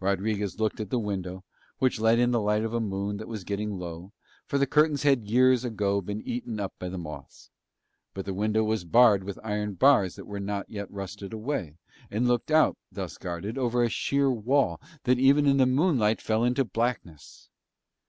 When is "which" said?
1.78-2.00